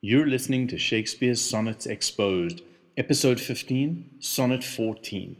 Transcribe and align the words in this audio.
You're 0.00 0.28
listening 0.28 0.68
to 0.68 0.78
Shakespeare's 0.78 1.40
Sonnets 1.40 1.84
Exposed, 1.84 2.62
Episode 2.96 3.40
15, 3.40 4.18
Sonnet 4.20 4.62
14. 4.62 5.36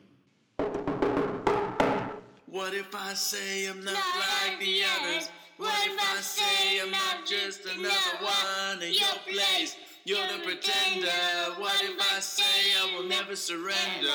What 2.47 2.75
if 2.75 2.93
I 2.93 3.15
say 3.15 3.69
I'm 3.69 3.85
not, 3.85 3.95
like 3.95 4.59
the 4.59 4.83
others? 4.83 5.31
What 5.59 5.73
if 5.87 5.97
I 5.97 6.21
say 6.21 6.81
I'm 6.83 6.91
not 6.91 7.25
just 7.25 7.67
another 7.67 8.19
one 8.21 8.83
in 8.83 8.95
your 8.95 9.15
place? 9.29 9.77
You're 10.05 10.27
the 10.27 10.43
pretender. 10.43 11.07
What 11.59 11.81
if 11.85 11.97
I 12.17 12.19
say 12.19 12.43
I 12.83 12.97
will 12.97 13.07
never 13.07 13.37
surrender? 13.37 14.09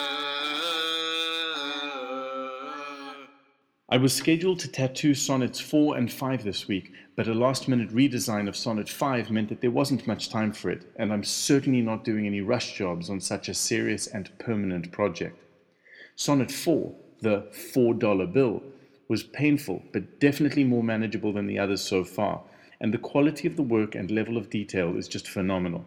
I 3.93 3.97
was 3.97 4.11
scheduled 4.11 4.57
to 4.61 4.67
tattoo 4.67 5.13
Sonnets 5.13 5.59
4 5.59 5.97
and 5.97 6.11
5 6.11 6.43
this 6.43 6.67
week, 6.67 6.91
but 7.15 7.27
a 7.27 7.33
last 7.35 7.67
minute 7.67 7.93
redesign 7.93 8.47
of 8.47 8.55
Sonnet 8.55 8.89
5 8.89 9.29
meant 9.29 9.49
that 9.49 9.61
there 9.61 9.69
wasn't 9.69 10.07
much 10.07 10.29
time 10.29 10.51
for 10.51 10.71
it, 10.71 10.91
and 10.95 11.13
I'm 11.13 11.23
certainly 11.23 11.83
not 11.83 12.03
doing 12.03 12.25
any 12.25 12.41
rush 12.41 12.75
jobs 12.75 13.11
on 13.11 13.19
such 13.19 13.49
a 13.49 13.53
serious 13.53 14.07
and 14.07 14.35
permanent 14.39 14.91
project. 14.91 15.37
Sonnet 16.15 16.51
4, 16.51 16.91
the 17.21 17.45
$4 17.51 18.33
bill, 18.33 18.63
was 19.09 19.21
painful, 19.21 19.83
but 19.91 20.19
definitely 20.19 20.63
more 20.63 20.83
manageable 20.83 21.31
than 21.31 21.45
the 21.45 21.59
others 21.59 21.81
so 21.81 22.03
far, 22.03 22.41
and 22.81 22.91
the 22.91 22.97
quality 22.97 23.47
of 23.47 23.57
the 23.57 23.61
work 23.61 23.93
and 23.93 24.09
level 24.09 24.37
of 24.37 24.49
detail 24.49 24.97
is 24.97 25.07
just 25.07 25.27
phenomenal. 25.27 25.85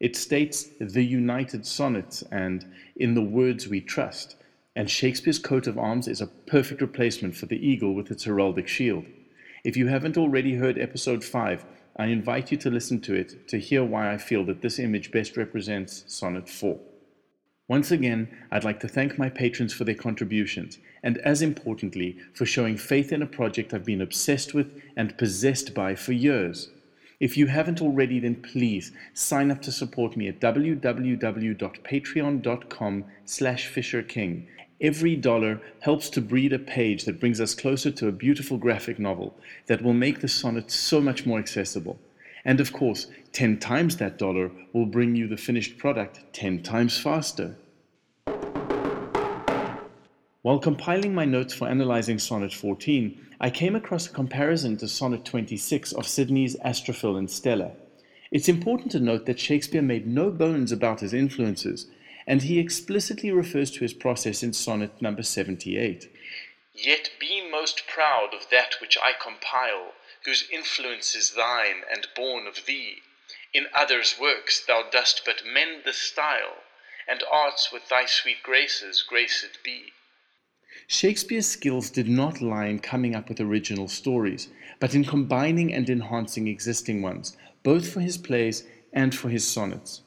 It 0.00 0.16
states 0.16 0.70
the 0.80 1.04
United 1.04 1.66
Sonnets 1.66 2.22
and 2.32 2.64
in 2.96 3.12
the 3.12 3.20
words 3.20 3.68
we 3.68 3.82
trust, 3.82 4.36
and 4.74 4.90
Shakespeare's 4.90 5.38
coat 5.38 5.66
of 5.66 5.78
arms 5.78 6.08
is 6.08 6.20
a 6.20 6.26
perfect 6.26 6.80
replacement 6.80 7.36
for 7.36 7.46
the 7.46 7.66
eagle 7.66 7.94
with 7.94 8.10
its 8.10 8.24
heraldic 8.24 8.68
shield. 8.68 9.04
If 9.64 9.76
you 9.76 9.88
haven't 9.88 10.16
already 10.16 10.54
heard 10.54 10.78
episode 10.78 11.22
5, 11.22 11.64
I 11.96 12.06
invite 12.06 12.50
you 12.50 12.56
to 12.58 12.70
listen 12.70 13.00
to 13.02 13.14
it 13.14 13.46
to 13.48 13.58
hear 13.58 13.84
why 13.84 14.12
I 14.12 14.18
feel 14.18 14.44
that 14.46 14.62
this 14.62 14.78
image 14.78 15.12
best 15.12 15.36
represents 15.36 16.04
Sonnet 16.06 16.48
4. 16.48 16.80
Once 17.68 17.90
again, 17.90 18.28
I'd 18.50 18.64
like 18.64 18.80
to 18.80 18.88
thank 18.88 19.18
my 19.18 19.28
patrons 19.28 19.72
for 19.72 19.84
their 19.84 19.94
contributions, 19.94 20.78
and 21.02 21.18
as 21.18 21.42
importantly, 21.42 22.18
for 22.34 22.44
showing 22.44 22.76
faith 22.76 23.12
in 23.12 23.22
a 23.22 23.26
project 23.26 23.72
I've 23.72 23.84
been 23.84 24.00
obsessed 24.00 24.52
with 24.52 24.80
and 24.96 25.16
possessed 25.16 25.74
by 25.74 25.94
for 25.94 26.12
years. 26.12 26.70
If 27.22 27.36
you 27.36 27.46
haven't 27.46 27.80
already, 27.80 28.18
then 28.18 28.34
please 28.34 28.90
sign 29.14 29.52
up 29.52 29.62
to 29.62 29.70
support 29.70 30.16
me 30.16 30.26
at 30.26 30.40
www.patreon.com 30.40 33.04
slash 33.24 33.72
fisherking 33.72 34.46
Every 34.80 35.14
dollar 35.14 35.60
helps 35.78 36.10
to 36.10 36.20
breed 36.20 36.52
a 36.52 36.58
page 36.58 37.04
that 37.04 37.20
brings 37.20 37.40
us 37.40 37.54
closer 37.54 37.92
to 37.92 38.08
a 38.08 38.12
beautiful 38.12 38.58
graphic 38.58 38.98
novel 38.98 39.36
that 39.68 39.80
will 39.80 39.92
make 39.92 40.20
the 40.20 40.26
sonnet 40.26 40.72
so 40.72 41.00
much 41.00 41.24
more 41.24 41.38
accessible. 41.38 42.00
And 42.44 42.58
of 42.58 42.72
course, 42.72 43.06
10 43.32 43.60
times 43.60 43.98
that 43.98 44.18
dollar 44.18 44.50
will 44.72 44.86
bring 44.86 45.14
you 45.14 45.28
the 45.28 45.36
finished 45.36 45.78
product 45.78 46.24
10 46.32 46.64
times 46.64 46.98
faster. 46.98 47.54
While 50.42 50.58
compiling 50.58 51.14
my 51.14 51.24
notes 51.24 51.54
for 51.54 51.68
analyzing 51.68 52.18
Sonnet 52.18 52.52
14, 52.52 53.36
I 53.40 53.48
came 53.48 53.76
across 53.76 54.08
a 54.08 54.12
comparison 54.12 54.76
to 54.78 54.88
Sonnet 54.88 55.24
26 55.24 55.92
of 55.92 56.04
Sidney's 56.04 56.56
Astrophil 56.64 57.16
and 57.16 57.30
Stella. 57.30 57.76
It's 58.32 58.48
important 58.48 58.90
to 58.90 58.98
note 58.98 59.26
that 59.26 59.38
Shakespeare 59.38 59.82
made 59.82 60.04
no 60.04 60.32
bones 60.32 60.72
about 60.72 60.98
his 60.98 61.14
influences, 61.14 61.86
and 62.26 62.42
he 62.42 62.58
explicitly 62.58 63.30
refers 63.30 63.70
to 63.70 63.82
his 63.82 63.92
process 63.92 64.42
in 64.42 64.52
sonnet 64.52 65.00
number 65.00 65.22
78. 65.22 66.10
Yet 66.74 67.10
be 67.20 67.48
most 67.48 67.86
proud 67.86 68.34
of 68.34 68.50
that 68.50 68.80
which 68.80 68.98
I 69.00 69.12
compile, 69.12 69.92
whose 70.24 70.48
influence 70.52 71.14
is 71.14 71.30
thine 71.30 71.84
and 71.88 72.08
born 72.16 72.48
of 72.48 72.66
thee. 72.66 72.96
In 73.54 73.68
others' 73.72 74.16
works 74.18 74.58
thou 74.66 74.82
dost 74.90 75.22
but 75.24 75.46
mend 75.46 75.82
the 75.84 75.92
style, 75.92 76.64
and 77.06 77.22
arts 77.30 77.70
with 77.72 77.88
thy 77.88 78.06
sweet 78.06 78.42
graces 78.42 79.04
graced 79.08 79.62
be. 79.62 79.92
Shakespeare's 80.86 81.46
skills 81.46 81.90
did 81.90 82.08
not 82.08 82.40
lie 82.40 82.66
in 82.66 82.78
coming 82.78 83.14
up 83.14 83.28
with 83.28 83.40
original 83.40 83.88
stories, 83.88 84.48
but 84.80 84.94
in 84.94 85.04
combining 85.04 85.72
and 85.72 85.88
enhancing 85.88 86.48
existing 86.48 87.02
ones, 87.02 87.36
both 87.62 87.88
for 87.88 88.00
his 88.00 88.18
plays 88.18 88.64
and 88.92 89.14
for 89.14 89.28
his 89.28 89.46
sonnets. 89.46 90.02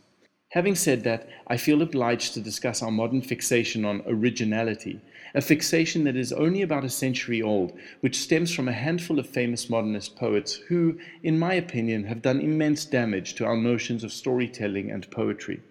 Having 0.50 0.76
said 0.76 1.04
that, 1.04 1.28
I 1.48 1.58
feel 1.58 1.82
obliged 1.82 2.34
to 2.34 2.40
discuss 2.40 2.82
our 2.82 2.92
modern 2.92 3.22
fixation 3.22 3.84
on 3.84 4.04
originality, 4.08 5.02
a 5.34 5.42
fixation 5.42 6.06
that 6.06 6.16
is 6.16 6.32
only 6.32 6.62
about 6.62 6.86
a 6.86 6.90
century 6.90 7.42
old, 7.42 7.78
which 8.00 8.20
stems 8.20 8.54
from 8.54 8.70
a 8.70 8.74
handful 8.74 9.20
of 9.20 9.28
famous 9.28 9.70
modernist 9.70 10.16
poets 10.16 10.56
who, 10.70 10.98
in 11.24 11.38
my 11.38 11.56
opinion, 11.56 12.06
have 12.06 12.22
done 12.22 12.40
immense 12.40 12.86
damage 12.86 13.34
to 13.36 13.46
our 13.46 13.58
notions 13.58 14.04
of 14.04 14.14
storytelling 14.14 14.92
and 14.92 15.12
poetry. 15.12 15.62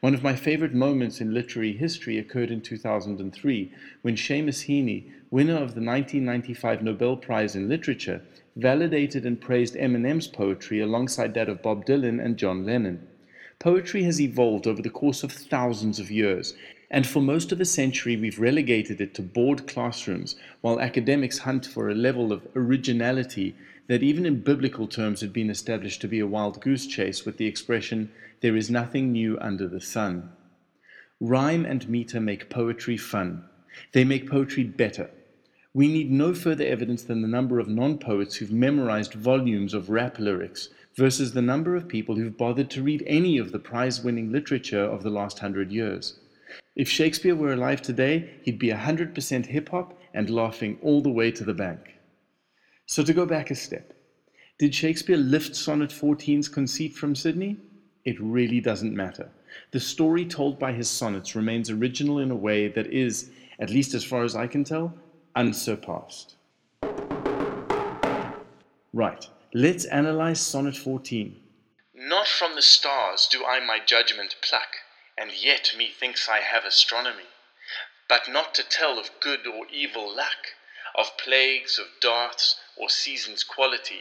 One 0.00 0.14
of 0.14 0.22
my 0.22 0.36
favorite 0.36 0.74
moments 0.74 1.20
in 1.20 1.32
literary 1.32 1.72
history 1.72 2.18
occurred 2.18 2.50
in 2.50 2.60
2003 2.60 3.72
when 4.02 4.16
Seamus 4.16 4.66
Heaney, 4.66 5.10
winner 5.30 5.54
of 5.54 5.74
the 5.74 5.80
1995 5.80 6.82
Nobel 6.82 7.16
Prize 7.16 7.54
in 7.56 7.68
Literature, 7.68 8.22
validated 8.56 9.24
and 9.24 9.40
praised 9.40 9.74
Eminem's 9.74 10.28
poetry 10.28 10.80
alongside 10.80 11.34
that 11.34 11.48
of 11.48 11.62
Bob 11.62 11.84
Dylan 11.86 12.24
and 12.24 12.36
John 12.36 12.64
Lennon. 12.64 13.06
Poetry 13.58 14.02
has 14.02 14.20
evolved 14.20 14.66
over 14.66 14.82
the 14.82 14.90
course 14.90 15.22
of 15.22 15.32
thousands 15.32 15.98
of 15.98 16.10
years, 16.10 16.54
and 16.90 17.06
for 17.06 17.20
most 17.20 17.52
of 17.52 17.60
a 17.60 17.64
century 17.64 18.16
we've 18.16 18.38
relegated 18.38 19.00
it 19.00 19.14
to 19.14 19.22
bored 19.22 19.66
classrooms 19.66 20.36
while 20.60 20.80
academics 20.80 21.38
hunt 21.38 21.66
for 21.66 21.88
a 21.88 21.94
level 21.94 22.32
of 22.32 22.46
originality 22.54 23.54
that 23.88 24.02
even 24.02 24.26
in 24.26 24.40
biblical 24.40 24.86
terms 24.86 25.20
had 25.20 25.32
been 25.32 25.50
established 25.50 26.00
to 26.00 26.08
be 26.08 26.20
a 26.20 26.26
wild 26.26 26.60
goose 26.60 26.86
chase 26.86 27.24
with 27.24 27.36
the 27.36 27.46
expression, 27.46 28.10
there 28.40 28.56
is 28.56 28.70
nothing 28.70 29.12
new 29.12 29.38
under 29.40 29.68
the 29.68 29.80
sun. 29.80 30.30
Rhyme 31.20 31.64
and 31.64 31.88
meter 31.88 32.20
make 32.20 32.50
poetry 32.50 32.96
fun. 32.96 33.44
They 33.92 34.04
make 34.04 34.28
poetry 34.28 34.64
better. 34.64 35.10
We 35.72 35.88
need 35.88 36.10
no 36.10 36.34
further 36.34 36.64
evidence 36.64 37.02
than 37.02 37.22
the 37.22 37.28
number 37.28 37.58
of 37.58 37.68
non 37.68 37.98
poets 37.98 38.36
who've 38.36 38.52
memorized 38.52 39.14
volumes 39.14 39.74
of 39.74 39.90
rap 39.90 40.18
lyrics 40.18 40.70
versus 40.96 41.32
the 41.32 41.42
number 41.42 41.76
of 41.76 41.88
people 41.88 42.16
who've 42.16 42.36
bothered 42.36 42.70
to 42.70 42.82
read 42.82 43.04
any 43.06 43.38
of 43.38 43.52
the 43.52 43.58
prize 43.58 44.02
winning 44.02 44.32
literature 44.32 44.82
of 44.82 45.02
the 45.02 45.10
last 45.10 45.38
hundred 45.38 45.70
years. 45.70 46.18
If 46.74 46.88
Shakespeare 46.88 47.36
were 47.36 47.52
alive 47.52 47.82
today, 47.82 48.30
he'd 48.42 48.58
be 48.58 48.68
100% 48.68 49.46
hip 49.46 49.68
hop 49.68 49.98
and 50.14 50.30
laughing 50.30 50.78
all 50.82 51.02
the 51.02 51.10
way 51.10 51.30
to 51.30 51.44
the 51.44 51.54
bank. 51.54 51.95
So, 52.88 53.02
to 53.02 53.12
go 53.12 53.26
back 53.26 53.50
a 53.50 53.56
step, 53.56 53.92
did 54.58 54.72
Shakespeare 54.72 55.16
lift 55.16 55.56
Sonnet 55.56 55.90
14's 55.90 56.48
conceit 56.48 56.94
from 56.94 57.16
Sidney? 57.16 57.56
It 58.04 58.20
really 58.20 58.60
doesn't 58.60 58.94
matter. 58.94 59.28
The 59.72 59.80
story 59.80 60.24
told 60.24 60.60
by 60.60 60.72
his 60.72 60.88
sonnets 60.88 61.34
remains 61.34 61.68
original 61.68 62.20
in 62.20 62.30
a 62.30 62.36
way 62.36 62.68
that 62.68 62.86
is, 62.86 63.30
at 63.58 63.70
least 63.70 63.92
as 63.92 64.04
far 64.04 64.22
as 64.22 64.36
I 64.36 64.46
can 64.46 64.62
tell, 64.62 64.94
unsurpassed. 65.34 66.36
Right. 68.92 69.28
Let's 69.52 69.84
analyze 69.86 70.40
Sonnet 70.40 70.76
14. 70.76 71.36
Not 71.94 72.28
from 72.28 72.54
the 72.54 72.62
stars 72.62 73.26
do 73.26 73.44
I 73.44 73.58
my 73.58 73.80
judgment 73.84 74.36
pluck, 74.42 74.76
and 75.18 75.32
yet 75.32 75.74
methinks 75.76 76.28
I 76.28 76.38
have 76.38 76.64
astronomy, 76.64 77.30
but 78.08 78.28
not 78.28 78.54
to 78.54 78.62
tell 78.62 78.98
of 78.98 79.10
good 79.20 79.44
or 79.44 79.66
evil 79.72 80.14
luck, 80.14 80.54
of 80.94 81.16
plagues, 81.18 81.78
of 81.78 81.86
darts, 82.00 82.60
or 82.78 82.88
seasons' 82.88 83.44
quality. 83.44 84.00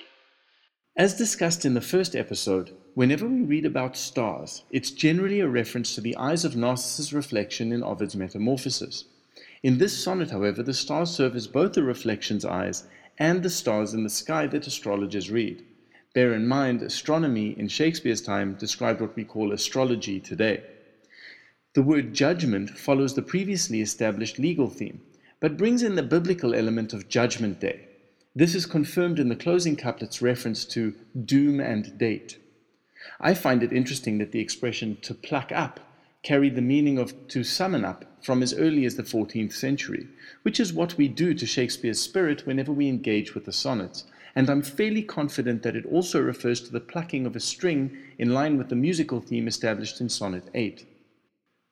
As 0.97 1.17
discussed 1.17 1.65
in 1.65 1.73
the 1.73 1.81
first 1.81 2.15
episode, 2.15 2.71
whenever 2.93 3.27
we 3.27 3.41
read 3.41 3.65
about 3.65 3.97
stars, 3.97 4.63
it's 4.71 4.91
generally 4.91 5.41
a 5.41 5.47
reference 5.47 5.93
to 5.95 6.01
the 6.01 6.15
eyes 6.15 6.45
of 6.45 6.55
Narcissus' 6.55 7.11
reflection 7.11 7.73
in 7.73 7.83
Ovid's 7.83 8.15
Metamorphoses. 8.15 9.05
In 9.61 9.77
this 9.77 10.01
sonnet, 10.01 10.31
however, 10.31 10.63
the 10.63 10.73
stars 10.73 11.11
serve 11.11 11.35
as 11.35 11.47
both 11.47 11.73
the 11.73 11.83
reflection's 11.83 12.45
eyes 12.45 12.85
and 13.17 13.43
the 13.43 13.49
stars 13.49 13.93
in 13.93 14.03
the 14.03 14.09
sky 14.09 14.47
that 14.47 14.67
astrologers 14.67 15.29
read. 15.29 15.65
Bear 16.13 16.33
in 16.33 16.47
mind, 16.47 16.81
astronomy 16.81 17.49
in 17.59 17.67
Shakespeare's 17.67 18.21
time 18.21 18.55
described 18.55 19.01
what 19.01 19.17
we 19.17 19.25
call 19.25 19.51
astrology 19.51 20.21
today. 20.21 20.63
The 21.73 21.83
word 21.83 22.13
judgment 22.13 22.69
follows 22.69 23.15
the 23.15 23.21
previously 23.21 23.81
established 23.81 24.39
legal 24.39 24.69
theme, 24.69 25.01
but 25.41 25.57
brings 25.57 25.83
in 25.83 25.95
the 25.95 26.03
biblical 26.03 26.55
element 26.55 26.93
of 26.93 27.09
judgment 27.09 27.59
day. 27.59 27.89
This 28.37 28.53
is 28.53 28.65
confirmed 28.65 29.17
in 29.17 29.29
the 29.29 29.35
closing 29.35 29.77
couplet's 29.77 30.21
reference 30.21 30.65
to 30.65 30.93
doom 31.23 31.61
and 31.61 31.97
date. 31.97 32.37
I 33.21 33.33
find 33.33 33.63
it 33.63 33.71
interesting 33.71 34.17
that 34.17 34.33
the 34.33 34.41
expression 34.41 34.97
to 35.03 35.13
pluck 35.13 35.53
up 35.53 35.79
carried 36.21 36.55
the 36.55 36.61
meaning 36.61 36.97
of 36.97 37.27
to 37.29 37.45
summon 37.45 37.85
up 37.85 38.03
from 38.21 38.43
as 38.43 38.53
early 38.53 38.83
as 38.83 38.95
the 38.95 39.03
14th 39.03 39.53
century, 39.53 40.07
which 40.41 40.59
is 40.59 40.73
what 40.73 40.97
we 40.97 41.07
do 41.07 41.33
to 41.33 41.45
Shakespeare's 41.45 42.01
spirit 42.01 42.45
whenever 42.45 42.73
we 42.73 42.89
engage 42.89 43.35
with 43.35 43.45
the 43.45 43.53
sonnets, 43.53 44.03
and 44.35 44.49
I'm 44.49 44.63
fairly 44.63 45.03
confident 45.03 45.63
that 45.63 45.77
it 45.77 45.85
also 45.85 46.19
refers 46.19 46.59
to 46.61 46.71
the 46.73 46.81
plucking 46.81 47.25
of 47.25 47.37
a 47.37 47.39
string 47.39 47.97
in 48.17 48.33
line 48.33 48.57
with 48.57 48.67
the 48.67 48.75
musical 48.75 49.21
theme 49.21 49.47
established 49.47 50.01
in 50.01 50.09
Sonnet 50.09 50.49
8. 50.53 50.85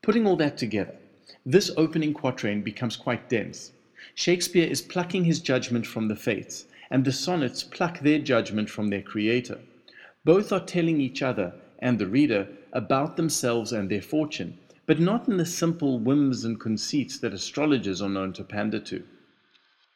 Putting 0.02 0.26
all 0.26 0.38
that 0.38 0.58
together, 0.58 0.96
this 1.46 1.72
opening 1.76 2.14
quatrain 2.14 2.62
becomes 2.62 2.96
quite 2.96 3.28
dense. 3.28 3.74
Shakespeare 4.16 4.68
is 4.68 4.82
plucking 4.82 5.26
his 5.26 5.40
judgment 5.40 5.88
from 5.88 6.08
the 6.08 6.16
fates, 6.16 6.66
and 6.90 7.06
the 7.06 7.12
sonnets 7.12 7.64
pluck 7.64 8.00
their 8.00 8.20
judgment 8.20 8.70
from 8.70 8.90
their 8.90 9.02
creator. 9.02 9.60
Both 10.26 10.52
are 10.52 10.66
telling 10.66 11.02
each 11.02 11.22
other 11.22 11.54
and 11.80 12.00
the 12.00 12.08
reader 12.08 12.48
about 12.72 13.18
themselves 13.18 13.72
and 13.72 13.90
their 13.90 14.02
fortune, 14.02 14.58
but 14.86 15.00
not 15.00 15.28
in 15.28 15.38
the 15.38 15.46
simple 15.46 16.00
whims 16.00 16.46
and 16.46 16.60
conceits 16.60 17.20
that 17.20 17.34
astrologers 17.34 18.02
are 18.02 18.10
known 18.10 18.34
to 18.34 18.44
pander 18.44 18.80
to. 18.80 19.06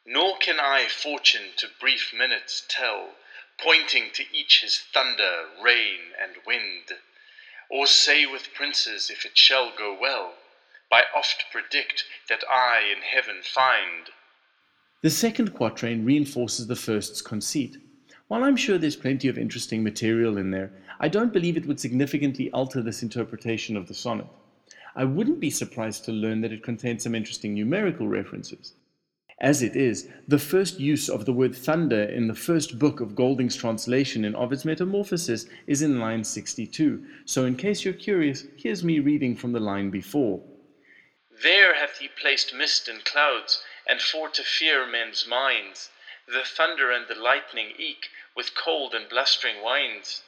Nor 0.06 0.38
can 0.38 0.58
I 0.58 0.86
fortune 0.88 1.52
to 1.56 1.68
brief 1.80 2.12
minutes 2.16 2.64
tell, 2.68 3.10
pointing 3.58 4.10
to 4.14 4.24
each 4.32 4.62
his 4.62 4.78
thunder, 4.78 5.46
rain, 5.62 6.12
and 6.22 6.32
wind, 6.46 6.92
or 7.70 7.86
say 7.86 8.24
with 8.26 8.54
princes 8.54 9.10
if 9.10 9.26
it 9.26 9.36
shall 9.36 9.72
go 9.76 9.96
well, 10.00 10.34
by 10.90 11.04
oft 11.14 11.44
predict 11.52 12.04
that 12.28 12.44
I 12.50 12.80
in 12.94 13.02
heaven 13.02 13.40
find. 13.42 14.10
The 15.02 15.10
second 15.10 15.54
quatrain 15.54 16.04
reinforces 16.04 16.66
the 16.66 16.76
first's 16.76 17.22
conceit. 17.22 17.76
While 18.28 18.44
I'm 18.44 18.56
sure 18.56 18.78
there's 18.78 18.96
plenty 18.96 19.28
of 19.28 19.38
interesting 19.38 19.82
material 19.82 20.36
in 20.36 20.50
there, 20.50 20.72
I 21.00 21.08
don't 21.08 21.32
believe 21.32 21.56
it 21.56 21.66
would 21.66 21.80
significantly 21.80 22.50
alter 22.50 22.82
this 22.82 23.02
interpretation 23.02 23.76
of 23.76 23.86
the 23.86 23.94
sonnet. 23.94 24.26
I 24.96 25.04
wouldn't 25.04 25.40
be 25.40 25.50
surprised 25.50 26.04
to 26.04 26.12
learn 26.12 26.40
that 26.40 26.52
it 26.52 26.62
contains 26.62 27.04
some 27.04 27.14
interesting 27.14 27.54
numerical 27.54 28.08
references. 28.08 28.74
As 29.40 29.62
it 29.62 29.76
is, 29.76 30.08
the 30.26 30.40
first 30.40 30.80
use 30.80 31.08
of 31.08 31.24
the 31.24 31.32
word 31.32 31.54
thunder 31.54 32.02
in 32.02 32.26
the 32.26 32.34
first 32.34 32.78
book 32.78 33.00
of 33.00 33.14
Golding's 33.14 33.54
translation 33.54 34.24
in 34.24 34.34
Ovid's 34.34 34.64
Metamorphoses 34.64 35.48
is 35.68 35.82
in 35.82 36.00
line 36.00 36.24
62. 36.24 37.04
So, 37.24 37.44
in 37.44 37.54
case 37.54 37.84
you're 37.84 37.94
curious, 37.94 38.46
here's 38.56 38.82
me 38.82 38.98
reading 38.98 39.36
from 39.36 39.52
the 39.52 39.60
line 39.60 39.90
before. 39.90 40.40
There 41.42 41.74
hath 41.74 41.98
he 41.98 42.08
placed 42.08 42.52
mist 42.52 42.88
and 42.88 43.04
clouds, 43.04 43.62
and 43.86 44.00
for 44.00 44.28
to 44.28 44.42
fear 44.42 44.84
men's 44.86 45.24
minds, 45.24 45.90
the 46.26 46.42
thunder 46.44 46.90
and 46.90 47.06
the 47.06 47.14
lightning 47.14 47.74
eke, 47.78 48.08
with 48.34 48.56
cold 48.56 48.92
and 48.92 49.08
blustering 49.08 49.62
winds. 49.62 50.24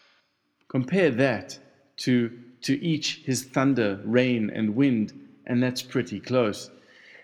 Compare 0.69 1.11
that 1.11 1.59
to 1.97 2.39
to 2.63 2.81
each 2.81 3.23
his 3.25 3.43
thunder, 3.43 4.01
rain, 4.05 4.51
and 4.51 4.77
wind, 4.77 5.13
and 5.47 5.61
that's 5.63 5.83
pretty 5.83 6.21
close. 6.21 6.71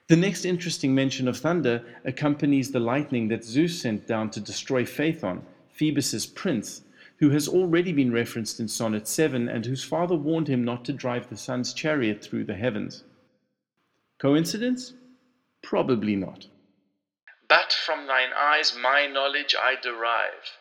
The 0.08 0.16
next 0.16 0.44
interesting 0.44 0.94
mention 0.94 1.28
of 1.28 1.36
thunder 1.36 1.84
accompanies 2.04 2.72
the 2.72 2.80
lightning 2.80 3.28
that 3.28 3.44
Zeus 3.44 3.80
sent 3.80 4.06
down 4.06 4.30
to 4.30 4.40
destroy 4.40 4.84
Phaethon, 4.84 5.42
Phoebus's 5.72 6.26
prince, 6.26 6.82
who 7.18 7.30
has 7.30 7.48
already 7.48 7.92
been 7.92 8.12
referenced 8.12 8.58
in 8.58 8.66
Sonnet 8.66 9.06
7 9.06 9.48
and 9.48 9.64
whose 9.64 9.84
father 9.84 10.16
warned 10.16 10.48
him 10.48 10.64
not 10.64 10.84
to 10.86 10.92
drive 10.92 11.28
the 11.28 11.36
sun's 11.36 11.72
chariot 11.72 12.22
through 12.22 12.44
the 12.44 12.54
heavens. 12.54 13.04
Coincidence? 14.18 14.94
Probably 15.62 16.16
not. 16.16 16.46
But 17.48 17.72
from 17.72 18.06
thine 18.06 18.32
eyes 18.36 18.74
my 18.74 19.06
knowledge 19.06 19.54
I 19.58 19.76
derive, 19.80 20.58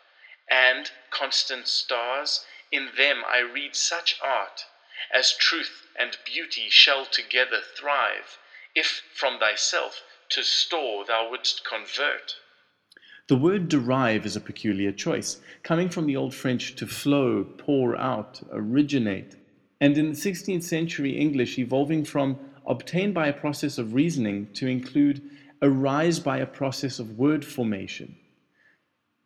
and, 0.49 0.91
constant 1.09 1.67
stars, 1.67 2.45
in 2.71 2.89
them 2.97 3.23
I 3.25 3.39
read 3.39 3.75
such 3.75 4.19
art 4.21 4.65
as 5.13 5.35
truth 5.35 5.87
and 5.97 6.17
beauty 6.25 6.69
shall 6.69 7.05
together 7.05 7.61
thrive, 7.61 8.37
if 8.73 9.03
from 9.13 9.39
thyself 9.39 10.01
to 10.29 10.43
store 10.43 11.05
thou 11.05 11.29
wouldst 11.29 11.63
convert. 11.63 12.35
The 13.27 13.37
word 13.37 13.69
derive 13.69 14.25
is 14.25 14.35
a 14.35 14.41
peculiar 14.41 14.91
choice, 14.91 15.41
coming 15.63 15.89
from 15.89 16.05
the 16.05 16.15
Old 16.15 16.33
French 16.33 16.75
to 16.75 16.85
flow, 16.85 17.43
pour 17.43 17.95
out, 17.95 18.41
originate, 18.51 19.35
and 19.79 19.97
in 19.97 20.09
the 20.09 20.15
16th 20.15 20.63
century 20.63 21.17
English 21.17 21.57
evolving 21.57 22.03
from 22.03 22.39
obtain 22.67 23.13
by 23.13 23.27
a 23.27 23.33
process 23.33 23.77
of 23.77 23.94
reasoning 23.94 24.47
to 24.53 24.67
include 24.67 25.21
arise 25.62 26.19
by 26.19 26.38
a 26.38 26.45
process 26.45 27.00
of 27.00 27.17
word 27.17 27.44
formation. 27.45 28.15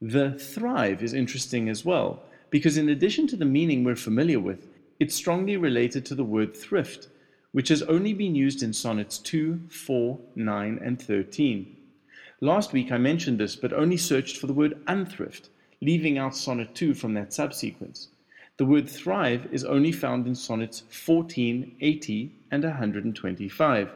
The 0.02 0.32
thrive 0.34 1.04
is 1.04 1.14
interesting 1.14 1.68
as 1.68 1.84
well, 1.84 2.24
because 2.50 2.78
in 2.78 2.90
addition 2.90 3.28
to 3.28 3.36
the 3.36 3.46
meaning 3.46 3.84
we're 3.84 3.96
familiar 3.96 4.40
with, 4.40 4.68
it's 5.00 5.16
strongly 5.16 5.58
related 5.58 6.06
to 6.06 6.16
the 6.16 6.24
word 6.24 6.56
thrift, 6.56 7.08
which 7.52 7.70
has 7.70 7.82
only 7.84 8.14
been 8.14 8.36
used 8.36 8.64
in 8.64 8.74
sonnets 8.74 9.18
2, 9.18 9.60
4, 9.70 10.20
9, 10.36 10.80
and 10.84 11.02
13. 11.02 11.76
Last 12.42 12.72
week 12.72 12.92
I 12.92 12.98
mentioned 12.98 13.40
this, 13.40 13.56
but 13.56 13.74
only 13.74 13.98
searched 13.98 14.38
for 14.38 14.48
the 14.48 14.54
word 14.54 14.80
unthrift, 14.88 15.50
leaving 15.82 16.18
out 16.18 16.36
sonnet 16.36 16.76
2 16.76 16.94
from 16.94 17.14
that 17.16 17.34
subsequence. 17.34 18.10
The 18.60 18.66
word 18.66 18.90
thrive 18.90 19.48
is 19.54 19.64
only 19.64 19.94
found 19.94 20.28
in 20.28 20.36
sonnets 20.36 20.84
14, 20.90 21.78
80, 21.80 22.32
and 22.52 22.62
125, 22.62 23.94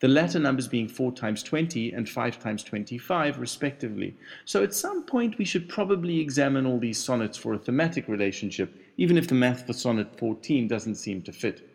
the 0.00 0.08
latter 0.08 0.38
numbers 0.38 0.66
being 0.66 0.88
4 0.88 1.12
times 1.12 1.42
20 1.42 1.92
and 1.92 2.08
5 2.08 2.38
times 2.38 2.62
25, 2.62 3.38
respectively. 3.38 4.16
So 4.46 4.62
at 4.62 4.72
some 4.72 5.02
point 5.02 5.36
we 5.36 5.44
should 5.44 5.68
probably 5.68 6.18
examine 6.18 6.64
all 6.64 6.78
these 6.78 6.96
sonnets 6.96 7.36
for 7.36 7.52
a 7.52 7.58
thematic 7.58 8.08
relationship, 8.08 8.74
even 8.96 9.18
if 9.18 9.28
the 9.28 9.34
math 9.34 9.66
for 9.66 9.74
sonnet 9.74 10.18
14 10.18 10.66
doesn't 10.66 10.94
seem 10.94 11.20
to 11.20 11.32
fit. 11.32 11.68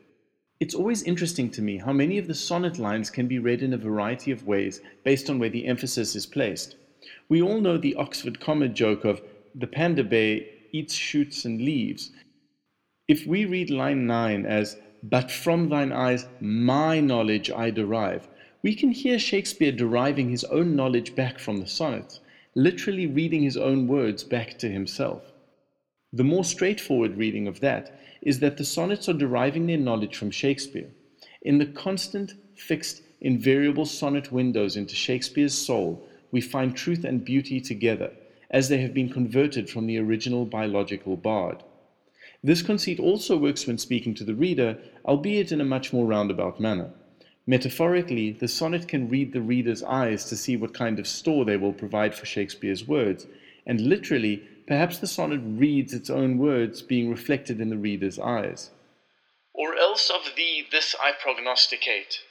It's 0.60 0.74
always 0.74 1.04
interesting 1.04 1.52
to 1.52 1.62
me 1.62 1.78
how 1.78 1.94
many 1.94 2.18
of 2.18 2.26
the 2.26 2.34
sonnet 2.34 2.80
lines 2.80 3.12
can 3.12 3.28
be 3.28 3.38
read 3.38 3.62
in 3.62 3.74
a 3.74 3.78
variety 3.78 4.32
of 4.32 4.48
ways 4.48 4.82
based 5.04 5.30
on 5.30 5.38
where 5.38 5.52
the 5.52 5.68
emphasis 5.68 6.16
is 6.16 6.26
placed. 6.26 6.76
We 7.30 7.44
all 7.44 7.62
know 7.62 7.78
the 7.78 7.94
Oxford 7.98 8.40
comma 8.40 8.68
joke 8.68 9.06
of 9.06 9.22
the 9.54 9.68
panda 9.68 10.04
bear 10.04 10.40
eats 10.72 10.96
shoots 10.96 11.46
and 11.46 11.62
leaves, 11.62 12.12
if 13.12 13.28
we 13.28 13.44
read 13.44 13.70
line 13.70 14.08
9 14.08 14.46
as, 14.46 14.78
But 15.04 15.30
from 15.30 15.68
thine 15.68 15.92
eyes 15.92 16.28
my 16.40 17.02
knowledge 17.02 17.52
I 17.52 17.70
derive, 17.70 18.30
we 18.64 18.74
can 18.74 18.92
hear 18.92 19.20
Shakespeare 19.20 19.74
deriving 19.74 20.30
his 20.30 20.46
own 20.46 20.78
knowledge 20.78 21.14
back 21.14 21.38
from 21.38 21.58
the 21.58 21.68
sonnets, 21.68 22.22
literally 22.56 23.08
reading 23.08 23.44
his 23.44 23.58
own 23.58 23.86
words 23.86 24.24
back 24.24 24.58
to 24.60 24.70
himself. 24.70 25.34
The 26.14 26.24
more 26.24 26.46
straightforward 26.46 27.18
reading 27.18 27.50
of 27.50 27.60
that 27.60 28.00
is 28.22 28.40
that 28.40 28.56
the 28.56 28.64
sonnets 28.64 29.10
are 29.10 29.24
deriving 29.26 29.68
their 29.68 29.78
knowledge 29.78 30.16
from 30.16 30.32
Shakespeare. 30.32 30.90
In 31.42 31.58
the 31.58 31.66
constant, 31.66 32.36
fixed, 32.56 33.02
invariable 33.20 33.88
sonnet 33.88 34.32
windows 34.32 34.78
into 34.78 34.96
Shakespeare's 34.96 35.54
soul, 35.54 36.08
we 36.32 36.40
find 36.40 36.78
truth 36.78 37.04
and 37.04 37.26
beauty 37.26 37.60
together, 37.60 38.12
as 38.50 38.70
they 38.70 38.80
have 38.80 38.94
been 38.94 39.10
converted 39.10 39.70
from 39.70 39.86
the 39.86 39.98
original 39.98 40.46
biological 40.46 41.18
bard. 41.18 41.62
This 42.44 42.62
conceit 42.64 43.00
also 43.00 43.38
works 43.38 43.68
when 43.68 43.78
speaking 43.78 44.16
to 44.16 44.24
the 44.24 44.34
reader, 44.34 44.78
albeit 45.06 45.52
in 45.52 45.62
a 45.62 45.66
much 45.66 45.94
more 45.94 46.08
roundabout 46.08 46.60
manner. 46.60 46.92
Metaphorically, 47.46 48.32
the 48.32 48.48
sonnet 48.48 48.88
can 48.88 49.10
read 49.10 49.32
the 49.32 49.42
reader's 49.42 49.84
eyes 49.84 50.26
to 50.26 50.36
see 50.36 50.56
what 50.56 50.74
kind 50.74 51.00
of 51.00 51.08
store 51.08 51.46
they 51.46 51.58
will 51.58 51.74
provide 51.74 52.16
for 52.16 52.26
Shakespeare's 52.26 52.88
words, 52.88 53.28
and 53.66 53.82
literally, 53.82 54.38
perhaps 54.68 54.98
the 54.98 55.08
sonnet 55.08 55.42
reads 55.44 55.94
its 55.94 56.10
own 56.10 56.38
words 56.38 56.82
being 56.82 57.10
reflected 57.10 57.60
in 57.62 57.70
the 57.70 57.78
reader's 57.78 58.18
eyes. 58.18 58.72
Or 59.54 59.76
else 59.76 60.10
of 60.10 60.36
thee 60.36 60.66
this 60.72 60.96
I 61.00 61.12
prognosticate 61.12 62.22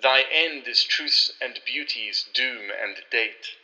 Thy 0.00 0.22
end 0.30 0.68
is 0.68 0.84
truth's 0.84 1.32
and 1.40 1.60
beauty's 1.66 2.26
doom 2.32 2.70
and 2.70 2.96
date. 3.10 3.56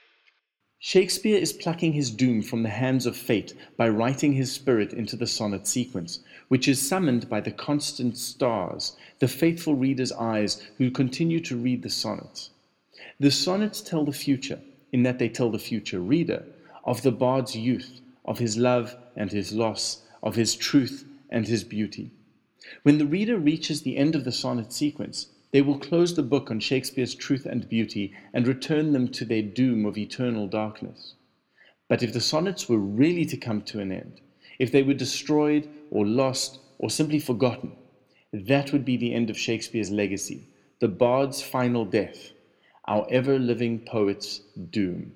Shakespeare 0.79 1.39
is 1.39 1.53
plucking 1.53 1.93
his 1.93 2.11
doom 2.11 2.43
from 2.43 2.63
the 2.63 2.69
hands 2.69 3.07
of 3.07 3.17
fate 3.17 3.55
by 3.77 3.89
writing 3.89 4.35
his 4.35 4.53
spirit 4.53 4.93
into 4.93 5.17
the 5.17 5.27
sonnet 5.27 5.67
sequence, 5.67 6.21
which 6.49 6.69
is 6.69 6.87
summoned 6.87 7.29
by 7.29 7.41
the 7.41 7.51
constant 7.51 8.19
stars, 8.19 8.97
the 9.19 9.29
faithful 9.29 9.75
reader's 9.75 10.13
eyes 10.13 10.63
who 10.79 10.91
continue 10.91 11.41
to 11.41 11.57
read 11.57 11.83
the 11.83 11.91
sonnets. 11.91 12.51
The 13.19 13.31
sonnets 13.31 13.81
tell 13.81 14.05
the 14.05 14.13
future, 14.13 14.61
in 14.93 15.03
that 15.05 15.19
they 15.19 15.29
tell 15.29 15.51
the 15.51 15.59
future 15.59 16.01
reader, 16.01 16.45
of 16.85 17.03
the 17.03 17.13
bard's 17.13 17.57
youth, 17.57 18.01
of 18.25 18.39
his 18.39 18.57
love 18.57 18.97
and 19.17 19.33
his 19.33 19.53
loss, 19.53 20.03
of 20.23 20.35
his 20.35 20.55
truth 20.55 21.05
and 21.31 21.47
his 21.47 21.65
beauty. 21.65 22.11
When 22.83 22.99
the 22.99 23.07
reader 23.07 23.39
reaches 23.39 23.83
the 23.83 23.97
end 23.97 24.15
of 24.15 24.25
the 24.25 24.33
sonnet 24.33 24.73
sequence, 24.73 25.29
they 25.55 25.63
will 25.63 25.79
close 25.79 26.17
the 26.17 26.23
book 26.25 26.51
on 26.51 26.59
Shakespeare's 26.59 27.15
truth 27.15 27.47
and 27.47 27.69
beauty 27.69 28.13
and 28.33 28.45
return 28.45 28.93
them 28.93 29.07
to 29.11 29.25
their 29.25 29.41
doom 29.41 29.87
of 29.87 29.97
eternal 29.97 30.49
darkness. 30.49 31.15
But 31.89 32.03
if 32.03 32.13
the 32.13 32.21
sonnets 32.21 32.69
were 32.69 32.81
really 32.81 33.25
to 33.27 33.37
come 33.37 33.63
to 33.63 33.79
an 33.79 33.93
end, 33.93 34.21
if 34.59 34.73
they 34.73 34.83
were 34.83 34.95
destroyed 34.95 35.69
or 35.93 36.05
lost 36.05 36.59
or 36.79 36.91
simply 36.91 37.21
forgotten, 37.21 37.71
that 38.33 38.73
would 38.73 38.85
be 38.85 38.97
the 38.97 39.15
end 39.15 39.31
of 39.31 39.39
Shakespeare's 39.39 39.93
legacy, 39.93 40.49
the 40.81 40.89
bard's 40.89 41.41
final 41.41 41.85
death, 41.85 42.33
our 42.89 43.07
ever 43.09 43.39
living 43.39 43.79
poet's 43.79 44.41
doom. 44.73 45.13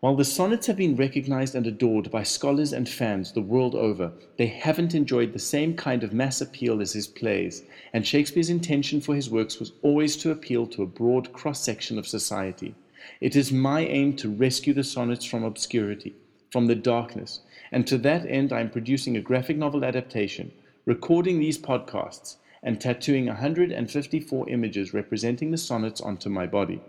While 0.00 0.16
the 0.16 0.24
sonnets 0.24 0.66
have 0.66 0.76
been 0.76 0.94
recognized 0.94 1.54
and 1.54 1.66
adored 1.66 2.10
by 2.10 2.22
scholars 2.22 2.74
and 2.74 2.86
fans 2.86 3.32
the 3.32 3.40
world 3.40 3.74
over, 3.74 4.12
they 4.36 4.46
haven't 4.46 4.94
enjoyed 4.94 5.32
the 5.32 5.38
same 5.38 5.74
kind 5.74 6.04
of 6.04 6.12
mass 6.12 6.42
appeal 6.42 6.82
as 6.82 6.92
his 6.92 7.06
plays, 7.06 7.62
and 7.94 8.06
Shakespeare's 8.06 8.50
intention 8.50 9.00
for 9.00 9.14
his 9.14 9.30
works 9.30 9.58
was 9.58 9.72
always 9.80 10.16
to 10.18 10.30
appeal 10.30 10.66
to 10.66 10.82
a 10.82 10.86
broad 10.86 11.32
cross 11.32 11.60
section 11.60 11.98
of 11.98 12.06
society. 12.06 12.74
It 13.22 13.36
is 13.36 13.50
my 13.52 13.86
aim 13.86 14.16
to 14.16 14.28
rescue 14.28 14.74
the 14.74 14.84
sonnets 14.84 15.24
from 15.24 15.44
obscurity, 15.44 16.14
from 16.50 16.66
the 16.66 16.74
darkness, 16.74 17.40
and 17.72 17.86
to 17.86 17.96
that 17.98 18.26
end 18.26 18.52
I 18.52 18.60
am 18.60 18.68
producing 18.68 19.16
a 19.16 19.22
graphic 19.22 19.56
novel 19.56 19.82
adaptation, 19.82 20.52
recording 20.84 21.38
these 21.38 21.58
podcasts, 21.58 22.36
and 22.62 22.78
tattooing 22.78 23.26
154 23.26 24.50
images 24.50 24.92
representing 24.92 25.52
the 25.52 25.56
sonnets 25.56 26.02
onto 26.02 26.28
my 26.28 26.46
body. 26.46 26.82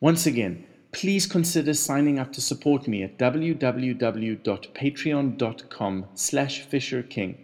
Once 0.00 0.24
again, 0.24 0.64
please 0.92 1.26
consider 1.26 1.74
signing 1.74 2.18
up 2.18 2.32
to 2.32 2.40
support 2.40 2.88
me 2.88 3.02
at 3.02 3.18
www.patreon.com 3.18 6.06
slash 6.14 6.66
fisherking. 6.68 7.36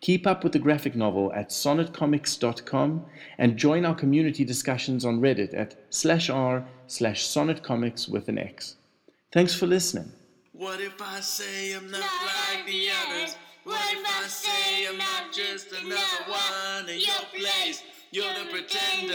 Keep 0.00 0.26
up 0.26 0.42
with 0.44 0.52
the 0.52 0.58
graphic 0.58 0.94
novel 0.94 1.32
at 1.32 1.48
sonnetcomics.com 1.50 3.04
and 3.38 3.56
join 3.56 3.84
our 3.84 3.94
community 3.94 4.44
discussions 4.44 5.04
on 5.04 5.20
Reddit 5.20 5.58
at 5.58 5.74
slash 5.90 6.30
r 6.30 6.64
slash 6.86 7.26
sonnetcomix 7.26 8.08
with 8.08 8.28
an 8.28 8.38
X. 8.38 8.76
Thanks 9.32 9.54
for 9.54 9.66
listening. 9.66 10.12
What 10.52 10.80
if 10.80 11.00
I 11.00 11.20
say 11.20 11.74
I'm 11.74 11.90
not, 11.90 12.00
like 12.00 12.66
the 12.66 12.88
others? 12.90 13.36
What 13.64 13.80
if 13.92 14.06
I 14.06 14.26
say 14.26 14.86
I'm 14.88 14.98
not 14.98 15.32
just 15.32 15.72
another 15.72 16.24
one 16.26 16.88
in 16.88 17.00
your 17.00 17.24
place? 17.32 17.82
You're 18.10 18.24
the 18.24 18.50
pretender. 18.50 19.14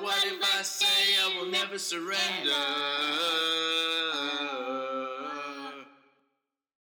What 0.00 0.22
if 0.26 0.58
I 0.58 0.62
say 0.62 1.16
I 1.18 1.40
will 1.40 1.50
never 1.50 1.78
surrender? 1.78 2.52